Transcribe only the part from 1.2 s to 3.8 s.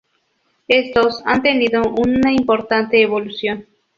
han tenido una importante evolución.